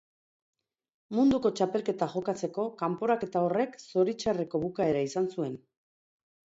[1.17, 5.59] Munduko txapelketa jokatzeko kanporaketa horrek zoritxarreko bukaera izan zuen.